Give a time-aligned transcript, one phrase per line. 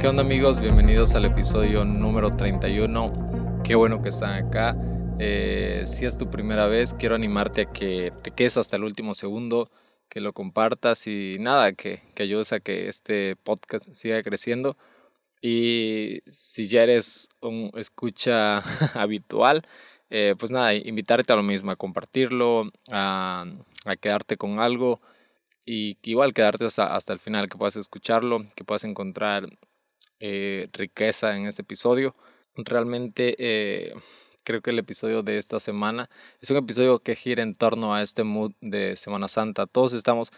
[0.00, 0.60] ¿Qué onda amigos?
[0.60, 3.60] Bienvenidos al episodio número 31.
[3.62, 4.74] Qué bueno que están acá.
[5.18, 9.12] Eh, si es tu primera vez, quiero animarte a que te quedes hasta el último
[9.12, 9.70] segundo,
[10.08, 14.78] que lo compartas y nada, que, que ayudes a que este podcast siga creciendo.
[15.42, 18.60] Y si ya eres un escucha
[18.98, 19.60] habitual,
[20.08, 23.44] eh, pues nada, invitarte a lo mismo, a compartirlo, a,
[23.84, 25.02] a quedarte con algo
[25.66, 29.46] y igual quedarte hasta, hasta el final, que puedas escucharlo, que puedas encontrar
[30.20, 32.14] eh, riqueza en este episodio.
[32.56, 33.94] Realmente eh,
[34.44, 36.10] creo que el episodio de esta semana
[36.40, 39.66] es un episodio que gira en torno a este mood de Semana Santa.
[39.66, 40.30] Todos estamos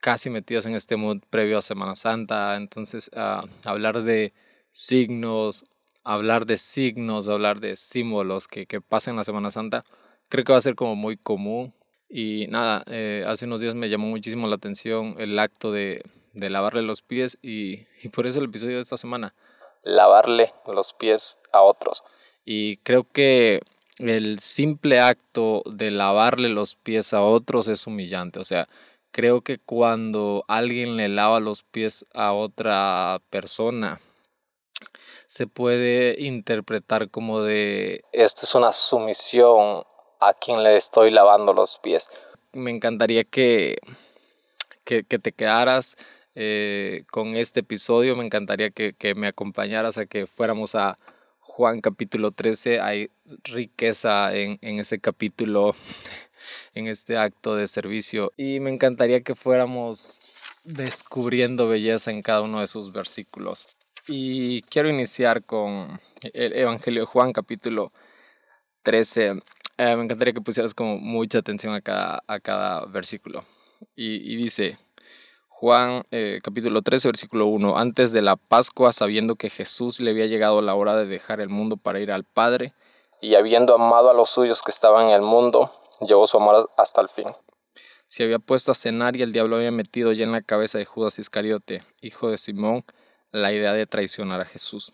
[0.00, 2.56] casi metidos en este mood previo a Semana Santa.
[2.56, 4.32] Entonces, uh, hablar de
[4.70, 5.64] signos,
[6.04, 9.84] hablar de signos, hablar de símbolos que, que pasan la Semana Santa,
[10.28, 11.74] creo que va a ser como muy común.
[12.08, 16.50] Y nada, eh, hace unos días me llamó muchísimo la atención el acto de, de
[16.50, 19.34] lavarle los pies y, y, por eso el episodio de esta semana,
[19.82, 22.04] lavarle los pies a otros.
[22.44, 23.60] Y creo que
[23.98, 28.38] el simple acto de lavarle los pies a otros es humillante.
[28.38, 28.68] O sea,
[29.10, 34.00] creo que cuando alguien le lava los pies a otra persona,
[35.26, 39.82] se puede interpretar como de esto es una sumisión
[40.20, 42.08] a quien le estoy lavando los pies.
[42.52, 43.78] Me encantaría que,
[44.84, 45.96] que, que te quedaras
[46.40, 48.14] eh, con este episodio.
[48.14, 50.96] Me encantaría que, me acompañaras a que fuéramos a
[51.40, 52.78] Juan capítulo 13.
[52.78, 53.10] Hay
[53.42, 55.72] riqueza en, en ese capítulo,
[56.74, 58.32] en este acto de servicio.
[58.36, 63.66] Y me encantaría que fuéramos descubriendo belleza en cada uno de sus versículos.
[64.06, 67.92] Y quiero iniciar con el Evangelio de Juan capítulo
[68.84, 69.42] 13.
[69.78, 73.44] Eh, me encantaría que pusieras como mucha atención a cada, a cada versículo.
[73.96, 74.76] Y dice,
[75.60, 77.76] Juan eh, capítulo 13, versículo 1.
[77.76, 81.48] Antes de la Pascua, sabiendo que Jesús le había llegado la hora de dejar el
[81.48, 82.74] mundo para ir al Padre,
[83.20, 87.00] y habiendo amado a los suyos que estaban en el mundo, llevó su amor hasta
[87.00, 87.26] el fin.
[88.06, 90.84] Se había puesto a cenar y el diablo había metido ya en la cabeza de
[90.84, 92.84] Judas Iscariote, hijo de Simón,
[93.32, 94.92] la idea de traicionar a Jesús.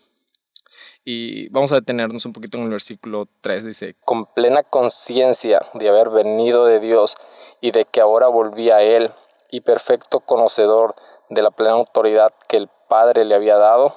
[1.03, 3.65] Y vamos a detenernos un poquito en el versículo 3.
[3.65, 7.17] Dice, con plena conciencia de haber venido de Dios
[7.61, 9.11] y de que ahora volvía a Él,
[9.51, 10.95] y perfecto conocedor
[11.29, 13.95] de la plena autoridad que el Padre le había dado,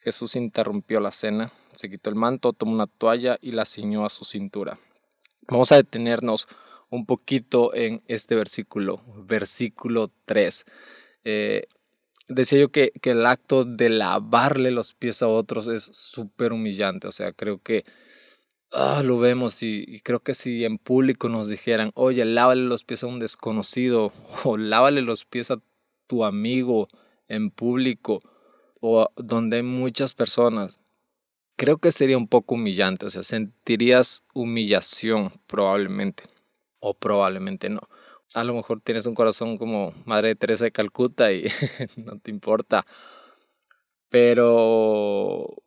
[0.00, 4.10] Jesús interrumpió la cena, se quitó el manto, tomó una toalla y la ciñó a
[4.10, 4.78] su cintura.
[5.48, 6.48] Vamos a detenernos
[6.88, 10.64] un poquito en este versículo, versículo 3.
[11.24, 11.66] Eh,
[12.28, 17.06] decía yo que, que, el acto de lavarle los pies a otros es súper humillante,
[17.06, 17.84] o sea, creo que
[18.72, 22.84] ah, lo vemos y, y, creo que si en público nos dijeran, oye, lávale los
[22.84, 24.12] pies a un desconocido
[24.44, 25.60] o lávale los pies a
[26.06, 26.88] tu amigo
[27.28, 28.22] en público
[28.80, 30.80] o donde hay muchas personas,
[31.56, 36.24] creo que sería un poco humillante, o sea, sentirías humillación probablemente
[36.80, 37.80] o probablemente no.
[38.32, 41.44] A lo mejor tienes un corazón como Madre Teresa de Calcuta y
[41.96, 42.86] no te importa,
[44.08, 45.62] pero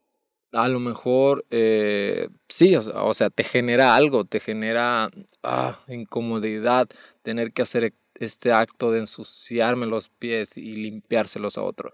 [0.54, 5.10] a lo mejor eh, sí, o, sea, te genera algo, te genera
[5.42, 6.88] ah, incomodidad
[7.24, 11.94] tener que hacer este acto de ensuciarme los pies y limpiárselos a otro.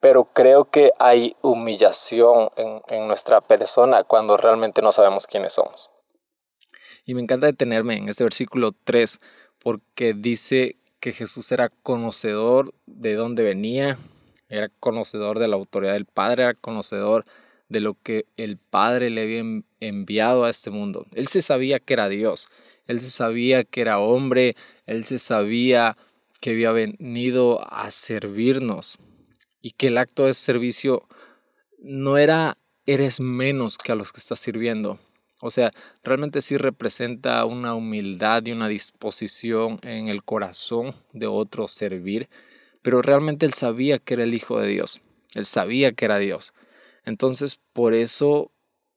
[0.00, 5.90] Pero creo que hay humillación en, en nuestra persona cuando realmente no sabemos quiénes somos.
[7.04, 9.18] Y me encanta detenerme en este versículo 3
[9.62, 13.96] porque dice que Jesús era conocedor de dónde venía,
[14.48, 17.30] era conocedor de la autoridad del Padre, era conocedor de
[17.78, 21.06] lo que el Padre le había enviado a este mundo.
[21.14, 22.48] Él se sabía que era Dios,
[22.86, 25.96] él se sabía que era hombre, él se sabía
[26.40, 28.98] que había venido a servirnos
[29.62, 31.06] y que el acto de servicio
[31.78, 34.98] no era eres menos que a los que estás sirviendo.
[35.40, 35.70] O sea,
[36.02, 42.28] realmente sí representa una humildad y una disposición en el corazón de otro servir,
[42.82, 45.00] pero realmente él sabía que era el Hijo de Dios,
[45.34, 46.52] él sabía que era Dios.
[47.04, 48.52] Entonces, por eso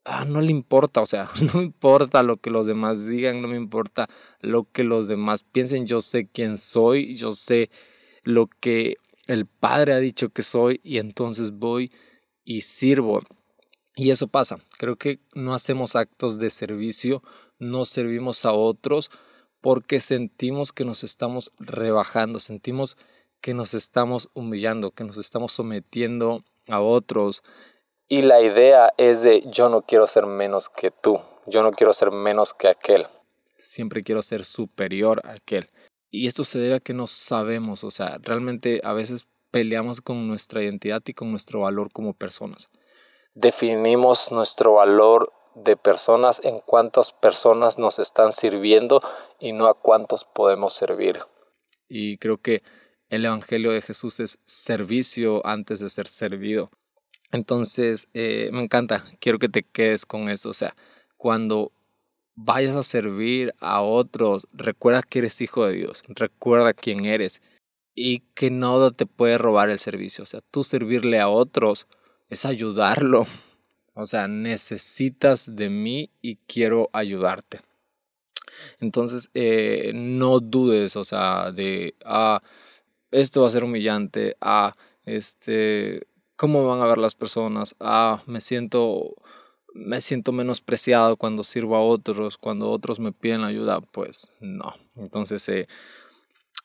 [0.06, 3.56] ah, no le importa, o sea, no importa lo que los demás digan, no me
[3.56, 4.08] importa
[4.40, 7.70] lo que los demás piensen, yo sé quién soy, yo sé
[8.24, 8.98] lo que
[9.28, 11.92] el Padre ha dicho que soy y entonces voy
[12.44, 13.22] y sirvo.
[13.96, 17.22] Y eso pasa, creo que no hacemos actos de servicio,
[17.60, 19.12] no servimos a otros
[19.62, 22.98] porque sentimos que nos estamos rebajando, sentimos
[23.40, 27.44] que nos estamos humillando, que nos estamos sometiendo a otros,
[28.14, 31.94] y la idea es de yo no quiero ser menos que tú, yo no quiero
[31.94, 33.08] ser menos que aquel.
[33.58, 35.68] Siempre quiero ser superior a aquel.
[36.12, 40.28] Y esto se debe a que no sabemos, o sea, realmente a veces peleamos con
[40.28, 42.70] nuestra identidad y con nuestro valor como personas.
[43.34, 49.02] Definimos nuestro valor de personas en cuántas personas nos están sirviendo
[49.40, 51.18] y no a cuántos podemos servir.
[51.88, 52.62] Y creo que
[53.10, 56.70] el Evangelio de Jesús es servicio antes de ser servido.
[57.34, 60.50] Entonces, eh, me encanta, quiero que te quedes con eso.
[60.50, 60.76] O sea,
[61.18, 61.72] cuando
[62.36, 67.42] vayas a servir a otros, recuerda que eres hijo de Dios, recuerda quién eres
[67.96, 70.24] y que nada te puede robar el servicio.
[70.24, 71.88] O sea, tú servirle a otros
[72.30, 73.26] es ayudarlo.
[73.96, 77.60] O sea, necesitas de mí y quiero ayudarte.
[78.80, 82.42] Entonces, eh, no dudes, o sea, de, ah,
[83.12, 84.74] esto va a ser humillante, ah,
[85.06, 86.08] este,
[86.44, 87.74] ¿cómo van a ver las personas?
[87.80, 89.16] Ah, me siento
[89.74, 94.74] me siento menospreciado cuando sirvo a otros, cuando otros me piden ayuda, pues no.
[94.98, 95.68] Entonces, eh,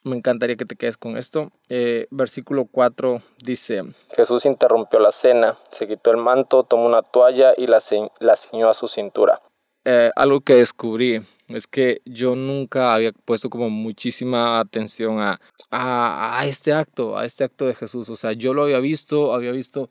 [0.02, 1.52] me encantaría que te quedes con esto.
[1.69, 3.84] Eh, versículo 4 dice,
[4.16, 7.78] Jesús interrumpió la cena, se quitó el manto, tomó una toalla y la,
[8.19, 9.40] la ciñó a su cintura.
[9.84, 15.40] Eh, algo que descubrí es que yo nunca había puesto como muchísima atención a,
[15.70, 18.08] a, a este acto, a este acto de Jesús.
[18.10, 19.88] O sea, yo lo había visto, había visto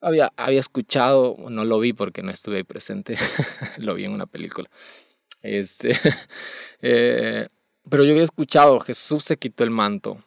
[0.00, 3.16] había, había escuchado, no lo vi porque no estuve ahí presente,
[3.78, 4.68] lo vi en una película.
[5.42, 5.92] Este,
[6.80, 7.46] eh,
[7.90, 10.22] pero yo había escuchado, Jesús se quitó el manto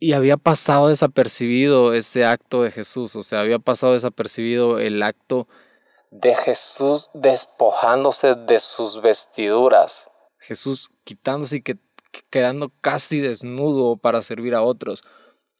[0.00, 5.48] y había pasado desapercibido ese acto de Jesús, o sea, había pasado desapercibido el acto
[6.14, 10.08] de Jesús despojándose de sus vestiduras.
[10.38, 11.76] Jesús quitándose y que,
[12.30, 15.02] quedando casi desnudo para servir a otros.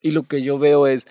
[0.01, 1.07] Y lo que yo veo es,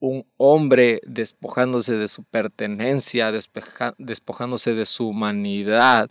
[0.00, 6.10] un hombre despojándose de su pertenencia, despojándose de su humanidad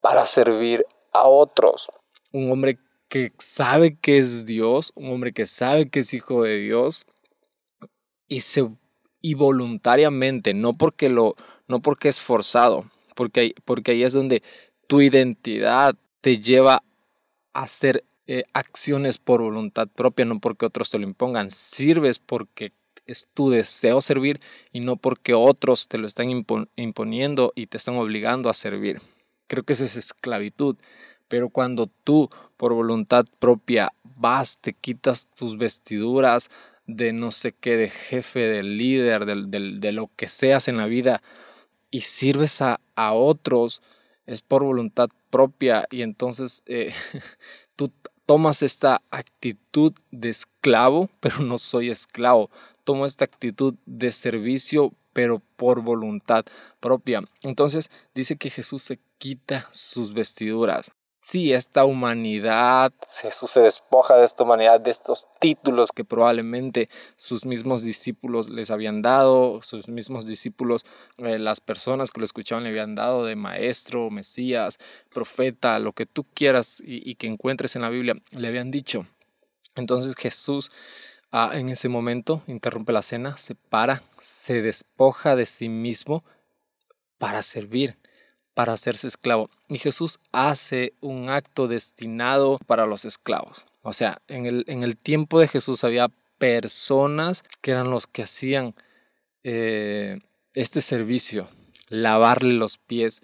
[0.00, 1.88] para servir a otros.
[2.30, 2.78] Un hombre
[3.08, 7.06] que sabe que es Dios, un hombre que sabe que es hijo de Dios
[8.28, 8.68] y, se,
[9.20, 11.34] y voluntariamente, no porque, lo,
[11.74, 12.84] no porque es forzado,
[13.16, 14.44] porque, porque ahí es donde
[14.86, 16.84] tu identidad te lleva
[17.52, 21.50] a hacer eh, acciones por voluntad propia, no porque otros te lo impongan.
[21.50, 22.72] Sirves porque
[23.06, 24.38] es tu deseo servir
[24.72, 26.28] y no porque otros te lo están
[26.76, 29.00] imponiendo y te están obligando a servir.
[29.48, 30.76] Creo que esa es esclavitud.
[31.26, 36.50] Pero cuando tú por voluntad propia vas, te quitas tus vestiduras
[36.86, 41.20] de no sé qué, de jefe, de líder, de, lo que seas en la vida
[41.94, 43.80] y sirves a, otros,
[44.26, 46.92] es por voluntad propia y entonces eh,
[47.76, 47.92] tú
[48.26, 52.50] tomas esta actitud de esclavo, pero no soy esclavo,
[52.82, 56.44] tomo esta actitud de servicio, pero por voluntad
[56.80, 57.22] propia.
[57.42, 60.90] Entonces dice que Jesús se quita sus vestiduras.
[61.26, 67.46] Sí, esta humanidad, Jesús se despoja de esta humanidad, de estos títulos que probablemente sus
[67.46, 70.84] mismos discípulos les habían dado, sus mismos discípulos,
[71.16, 74.76] eh, las personas que lo escuchaban le habían dado de maestro, Mesías,
[75.08, 79.06] profeta, lo que tú quieras y, y que encuentres en la Biblia, le habían dicho.
[79.76, 80.70] Entonces Jesús
[81.36, 86.22] Ah, en ese momento interrumpe la cena, se para, se despoja de sí mismo
[87.18, 87.96] para servir,
[88.54, 89.50] para hacerse esclavo.
[89.68, 93.66] Y Jesús hace un acto destinado para los esclavos.
[93.82, 96.08] O sea, en el, en el tiempo de Jesús había
[96.38, 98.74] personas que eran los que hacían
[99.42, 100.18] eh,
[100.54, 101.48] este servicio,
[101.88, 103.20] lavarle los pies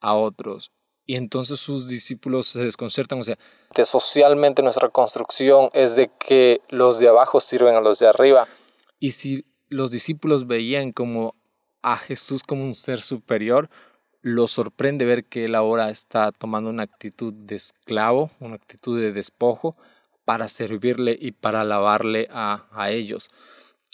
[0.00, 0.70] a otros.
[1.06, 3.36] Y entonces sus discípulos se desconcertan, o sea,
[3.74, 8.46] que socialmente nuestra construcción es de que los de abajo sirven a los de arriba.
[9.00, 11.34] Y si los discípulos veían como
[11.82, 13.68] a Jesús como un ser superior,
[14.22, 19.12] lo sorprende ver que él ahora está tomando una actitud de esclavo, una actitud de
[19.12, 19.76] despojo
[20.24, 23.30] para servirle y para alabarle a, a ellos.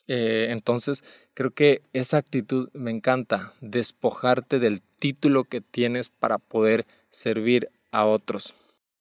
[0.09, 6.87] Eh, entonces, creo que esa actitud me encanta, despojarte del título que tienes para poder
[7.11, 8.55] servir a otros.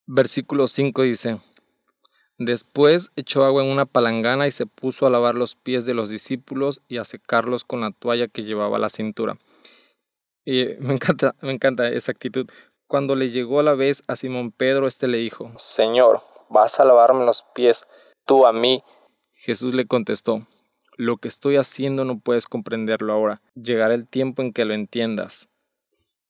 [0.06, 1.38] Versículo 5 dice,
[2.38, 6.10] Después echó agua en una palangana y se puso a lavar los pies de los
[6.10, 9.38] discípulos y a secarlos con la toalla que llevaba a la cintura.
[10.46, 12.48] Y me encanta, me encanta esa actitud.
[12.86, 17.26] Cuando le llegó la vez a Simón Pedro, este le dijo, Señor, ¿vas a lavarme
[17.26, 17.86] los pies
[18.24, 18.84] tú a mí?
[19.34, 20.46] Jesús le contestó,
[20.96, 23.42] Lo que estoy haciendo no puedes comprenderlo ahora.
[23.54, 25.48] Llegará el tiempo en que lo entiendas.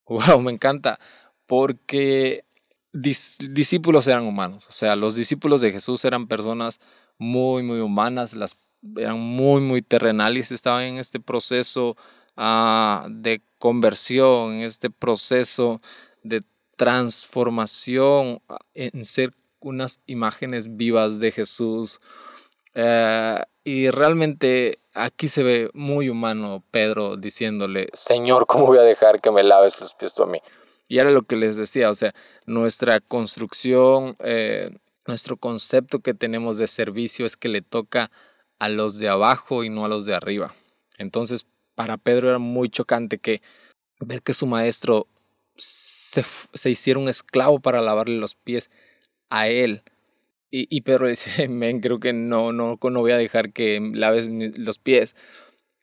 [0.06, 0.99] Wow, me encanta,
[1.46, 2.44] porque
[2.92, 6.80] discípulos eran humanos, o sea, los discípulos de Jesús eran personas
[7.18, 8.56] muy, muy humanas, las,
[8.96, 11.96] eran muy, muy terrenales, estaban en este proceso
[12.36, 15.80] ah, de conversión, en este proceso
[16.22, 16.42] de
[16.76, 18.40] transformación
[18.74, 22.00] en ser unas imágenes vivas de Jesús.
[22.74, 29.20] Eh, Y realmente aquí se ve muy humano Pedro diciéndole, Señor, ¿cómo voy a dejar
[29.20, 30.38] que me laves los pies tú a mí?
[30.88, 32.14] Y era lo que les decía, o sea,
[32.46, 34.70] nuestra construcción, eh,
[35.06, 38.12] nuestro concepto que tenemos de servicio es que le toca
[38.60, 40.54] a los de abajo y no a los de arriba.
[40.96, 41.46] Entonces,
[41.76, 43.40] para Pedro era muy chocante que
[44.00, 45.06] ver que su maestro
[45.56, 48.71] se, se hiciera un esclavo para lavarle los pies
[49.30, 49.83] a él.
[50.50, 54.28] Y, y Pedro dice, men, creo que no, no, no voy a dejar que laves
[54.28, 55.14] los pies.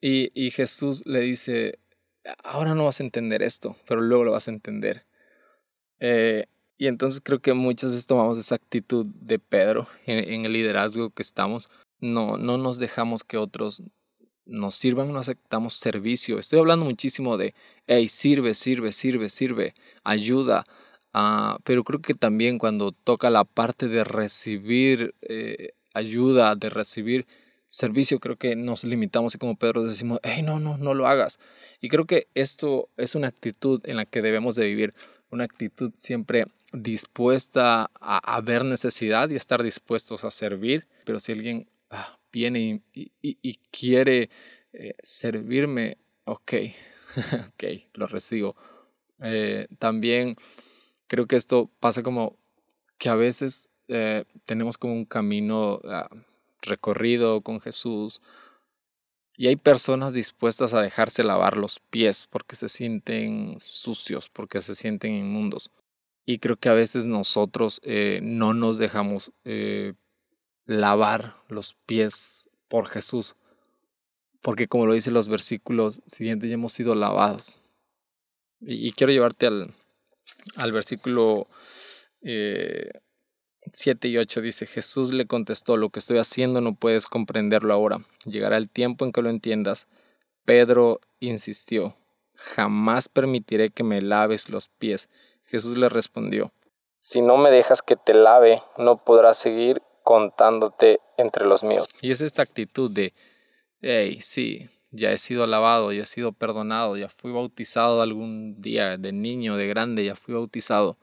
[0.06, 1.80] Y, Jesús le dice,
[2.44, 5.06] ahora no vas a entender esto, pero luego lo vas a entender.
[6.00, 6.46] Eh,
[6.78, 11.22] y entonces creo que muchas veces tomamos esa actitud de Pedro en, el liderazgo que
[11.22, 11.70] estamos.
[12.02, 13.82] No, no nos dejamos que otros
[14.46, 16.40] nos sirvan, no aceptamos servicio.
[16.40, 17.54] Estoy hablando muchísimo de,
[17.88, 19.74] hey, sirve, sirve, sirve, sirve,
[20.04, 20.66] ayuda.
[21.14, 27.28] Uh, pero creo que también cuando toca la parte de recibir eh, ayuda, de recibir
[27.68, 31.40] servicio, creo que nos limitamos y como Pedro decimos, hey, no, no, no lo hagas.
[31.82, 34.94] Y creo que esto es una actitud en la que debemos de vivir,
[35.32, 41.68] una actitud siempre dispuesta a, ver necesidad y estar dispuestos a servir, pero si alguien
[41.90, 44.30] ah, viene y, quiere
[44.74, 46.54] eh, servirme, ok,
[47.48, 47.64] ok,
[47.94, 48.56] lo recibo.
[49.20, 50.36] Eh, también
[51.08, 52.38] creo que esto pasa como
[52.98, 56.10] que a veces eh, tenemos como un camino ah,
[56.62, 58.22] recorrido con Jesús
[59.38, 64.76] y hay personas dispuestas a dejarse lavar los pies porque se sienten sucios, porque se
[64.76, 65.72] sienten inmundos.
[66.26, 67.82] Y creo que a veces nosotros
[68.22, 69.34] no nos dejamos
[70.66, 73.36] lavar los pies por Jesús.
[74.42, 77.60] Porque como lo dicen los versículos siguientes, ya hemos sido lavados.
[78.60, 79.74] Y, quiero llevarte al,
[80.56, 81.48] al versículo
[82.22, 82.92] eh,
[83.72, 88.06] 7 y 8 dice, Jesús le contestó, lo que estoy haciendo no puedes comprenderlo ahora.
[88.26, 89.88] Llegará el tiempo en que lo entiendas.
[90.46, 91.96] Pedro insistió,
[92.36, 95.10] jamás permitiré que me laves los pies.
[95.46, 96.52] Jesús le respondió,
[96.98, 101.88] Si no me dejas que te lave, no podrás seguir contándote entre los míos.
[102.02, 103.14] Y es esta actitud de,
[103.82, 108.98] hey, sí, ya he sido lavado, ya he sido perdonado, ya fui bautizado algún día,
[108.98, 110.98] de niño, de grande, ya fui bautizado.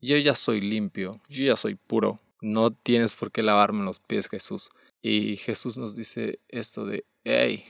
[0.00, 2.20] Yo ya soy limpio, yo ya soy puro.
[2.40, 4.70] No tienes por qué lavarme los pies, Jesús.
[5.02, 7.64] Y Jesús nos dice esto de, hey,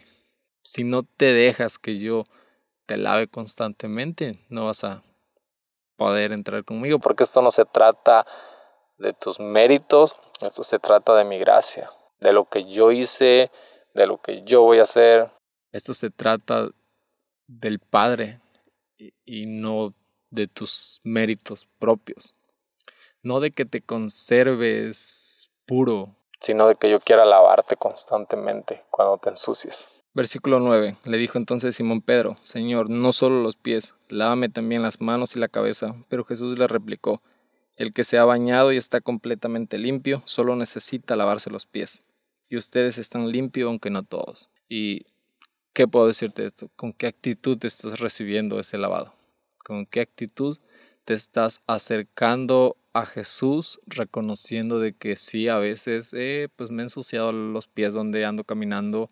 [0.63, 2.25] si no te dejas que yo
[2.85, 5.03] te lave constantemente, no vas a
[5.97, 6.99] poder entrar conmigo.
[6.99, 8.27] Porque esto no se trata
[8.99, 11.89] de tus méritos, esto se trata de mi gracia,
[12.21, 13.51] de lo que yo hice,
[13.95, 15.31] de lo que yo voy a hacer.
[15.73, 16.69] Esto se trata
[17.47, 18.41] del Padre
[19.25, 19.95] y, no
[20.31, 22.35] de tus méritos propios.
[23.23, 29.31] No de que te conserves puro, sino de que yo quiera lavarte constantemente cuando te
[29.31, 29.91] ensucies.
[30.15, 30.97] Versículo 9.
[31.05, 35.39] Le dijo entonces Simón Pedro, Señor, no solo los pies, lávame también las manos y
[35.39, 35.95] la cabeza.
[36.09, 37.23] Pero Jesús le replicó,
[37.79, 42.03] El que se ha bañado y está completamente limpio, solo necesita lavarse los pies.
[42.51, 44.51] Y ustedes están limpios, aunque no todos.
[44.69, 45.07] ¿Y
[45.73, 46.69] qué puedo decirte de esto?
[46.77, 49.15] ¿Con qué actitud te estás recibiendo ese lavado?
[49.65, 50.59] ¿Con qué actitud
[51.07, 56.85] te estás acercando a Jesús reconociendo de que sí, a veces eh, pues me he
[56.85, 59.11] ensuciado los pies donde ando caminando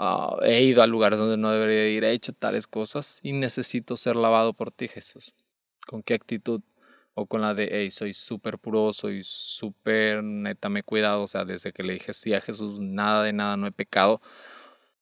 [0.00, 3.96] Ah, he ido a lugares donde no debería ir, he hecho tales cosas y necesito
[3.96, 5.34] ser lavado por ti, Jesús.
[5.88, 6.60] ¿Con qué actitud?
[7.20, 11.22] O con la de, hey, soy súper puro, soy súper neta, me he cuidado.
[11.22, 14.20] O sea, desde que le dije sí a Jesús, nada de nada, no he pecado.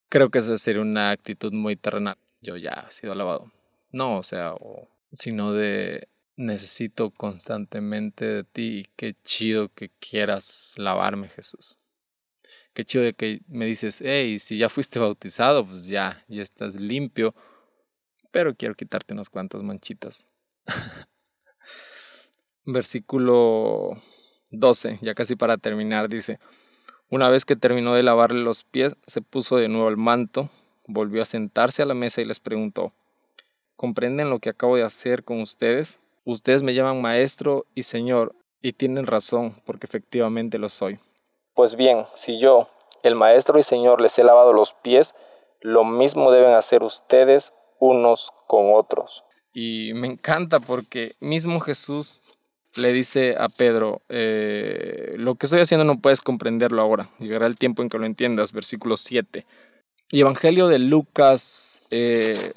[0.09, 2.17] Creo que esa sería una actitud muy terrenal.
[2.41, 3.53] Yo ya he sido lavado.
[3.93, 4.55] No, o sea,
[5.13, 8.87] sino de necesito constantemente de ti.
[8.97, 11.77] Qué chido que quieras lavarme, Jesús
[12.73, 16.79] qué chido de que me dices, hey, si ya fuiste bautizado, pues ya, ya estás
[16.79, 17.35] limpio,
[18.31, 20.31] pero quiero quitarte unas cuantas manchitas.
[22.67, 23.93] Versículo
[24.51, 26.39] 12, ya casi para terminar, dice,
[27.09, 30.51] una vez que terminó de lavarle los pies, se puso de nuevo el manto,
[30.87, 32.93] volvió a sentarse a la mesa y les preguntó,
[33.77, 36.01] ¿comprenden lo que acabo de hacer con ustedes?
[36.25, 40.99] Ustedes me llaman maestro y señor, y tienen razón, porque efectivamente lo soy.
[41.55, 42.69] Pues bien, si yo,
[43.03, 45.15] el Maestro y Señor, les he lavado los pies,
[45.61, 49.25] lo mismo deben hacer ustedes unos con otros.
[49.53, 52.21] Y me encanta porque mismo Jesús
[52.77, 57.57] le dice a Pedro, eh, lo que estoy haciendo no puedes comprenderlo ahora, llegará el
[57.57, 59.47] tiempo en que lo entiendas, versículo 7.
[60.11, 62.53] Y Evangelio de Lucas, eh,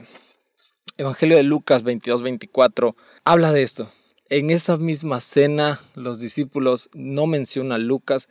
[0.97, 3.89] Evangelio de Lucas 22, 24, habla de esto.
[4.29, 8.29] En esa misma cena, los discípulos no mencionan a Lucas,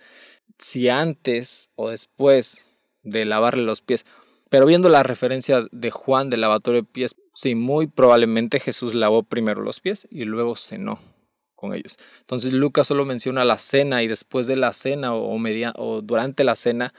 [0.58, 2.68] si antes o después
[3.02, 4.06] de lavarle los pies.
[4.50, 9.22] Pero viendo la referencia de Juan del lavatorio de pies, sí, muy probablemente Jesús lavó
[9.22, 10.98] primero los pies y luego cenó
[11.58, 11.96] con ellos.
[12.20, 16.44] Entonces Lucas solo menciona la cena y después de la cena o, media, o durante
[16.44, 16.94] la cena,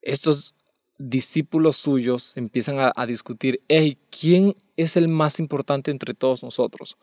[0.00, 0.54] estos
[0.96, 6.98] discípulos suyos empiezan a, discutir, hey, ¿quién es el más importante entre todos nosotros?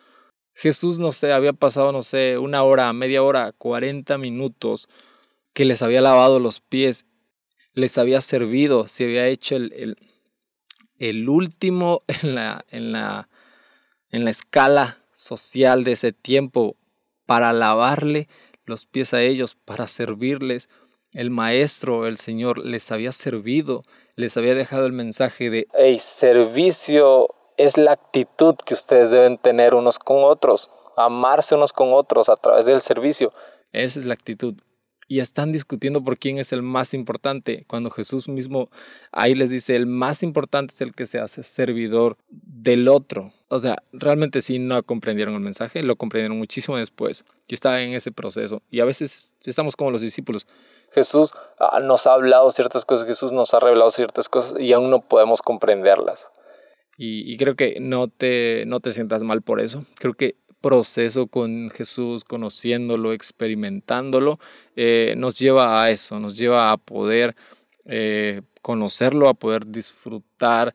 [0.53, 4.88] Jesús, no sé, había pasado, no sé, una hora, media hora, 40 minutos
[5.53, 7.06] que les había lavado los pies,
[7.74, 9.98] les había servido, se había hecho el, el,
[11.00, 13.27] el último en la, en, la,
[14.10, 16.77] en la escala social de ese tiempo
[17.25, 18.29] para lavarle
[18.65, 20.69] los pies a ellos, para servirles.
[21.12, 23.83] El maestro, el Señor, les había servido,
[24.15, 29.74] les había dejado el mensaje de, hey, servicio es la actitud que ustedes deben tener
[29.74, 33.33] unos con otros, amarse unos con otros a través del servicio.
[33.71, 34.55] Esa es la actitud
[35.07, 38.69] y están discutiendo por quién es el más importante, cuando Jesús mismo
[39.11, 43.31] ahí les dice, el más importante es el que se hace servidor del otro.
[43.47, 47.93] O sea, realmente sí no comprendieron el mensaje, lo comprendieron muchísimo después y estaba en
[47.93, 48.61] ese proceso.
[48.69, 50.45] Y a veces estamos como los discípulos.
[50.91, 54.89] Jesús ah, nos ha hablado ciertas cosas, Jesús nos ha revelado ciertas cosas y aún
[54.89, 56.29] no podemos comprenderlas.
[56.97, 59.83] Y, y creo que no te, no te sientas mal por eso.
[59.99, 64.39] Creo que proceso con Jesús, conociéndolo, experimentándolo,
[64.75, 67.35] eh, nos lleva a eso, nos lleva a poder
[67.85, 70.73] eh, conocerlo, a poder disfrutar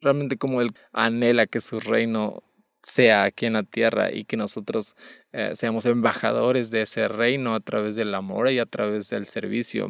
[0.00, 2.42] realmente como Él anhela que su reino
[2.82, 4.96] sea aquí en la tierra y que nosotros
[5.32, 9.88] eh, seamos embajadores de ese reino a través del amor y a través del servicio.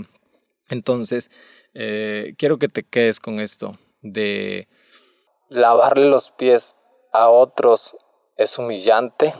[0.68, 1.30] Entonces,
[1.73, 4.68] quiero que te quedes con esto de
[5.49, 6.76] lavarle los pies
[7.12, 7.97] a otros
[8.40, 9.35] es humillante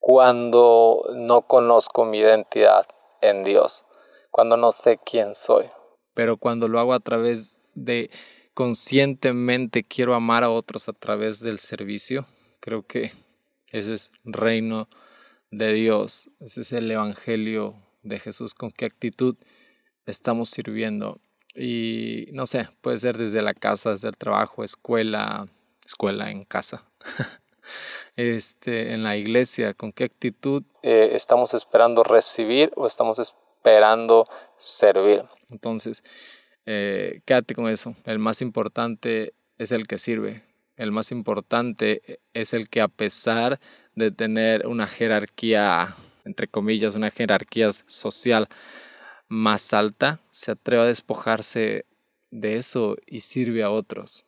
[0.00, 2.84] cuando no conozco mi identidad
[3.22, 3.86] en Dios,
[4.32, 5.66] cuando no sé quién soy.
[6.14, 8.10] Pero cuando lo hago a través de
[8.54, 12.26] conscientemente quiero amar a otros a través del servicio,
[12.58, 13.12] creo que
[13.70, 14.88] ese es reino
[15.52, 19.36] de Dios, ese es el evangelio de Jesús, con qué actitud
[20.06, 21.20] estamos sirviendo.
[21.54, 25.46] Y no sé, puede ser desde la casa, desde el trabajo, escuela,
[25.84, 26.90] escuela en casa.
[28.16, 29.74] este, en la iglesia?
[29.74, 35.24] ¿Con qué actitud eh, estamos esperando recibir o estamos esperando servir?
[35.50, 36.02] Entonces,
[36.66, 37.94] eh, quédate con eso.
[38.04, 40.42] El más importante es el que sirve.
[40.76, 43.60] El más importante es el que a pesar
[43.94, 48.48] de tener una jerarquía, entre comillas, una jerarquía social
[49.28, 51.84] más alta, se atreve a despojarse
[52.30, 54.24] de eso y sirve a otros.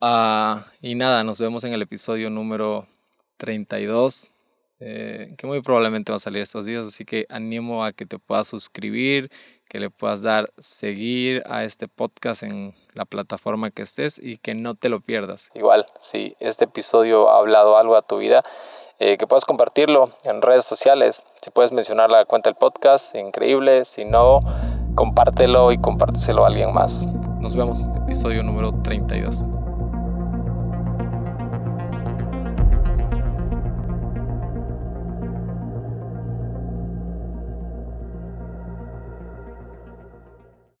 [0.00, 2.86] Ah, y nada, nos vemos en el episodio número
[3.36, 4.30] 32,
[4.78, 8.20] eh, que muy probablemente va a salir estos días, así que animo a que te
[8.20, 9.28] puedas suscribir,
[9.68, 14.54] que le puedas dar seguir a este podcast en la plataforma que estés y que
[14.54, 15.50] no te lo pierdas.
[15.54, 18.44] Igual, si este episodio ha hablado algo a tu vida,
[19.00, 23.84] eh, que puedas compartirlo en redes sociales, si puedes mencionar la cuenta del podcast, increíble,
[23.84, 24.40] si no,
[24.94, 27.04] compártelo y compárteselo a alguien más.
[27.40, 29.44] Nos vemos, episodio número 32.